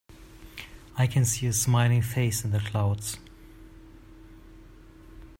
[0.97, 3.19] I can see a smiling face in the clouds.